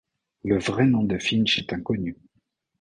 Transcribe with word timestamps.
Le 0.43 0.57
vrai 0.57 0.87
nom 0.87 1.03
de 1.03 1.19
Finch 1.19 1.59
est 1.59 1.73
inconnu. 1.73 2.17